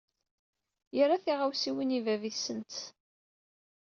Yerra 0.95 1.23
tiɣawsiwin 1.23 1.95
i 1.97 1.99
bab-itsent. 2.05 2.75